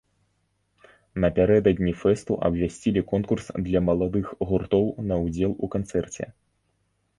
[1.25, 6.23] Напярэдадні фэсту абвясцілі конкурс для маладых гуртоў на ўдзел у канцэрце.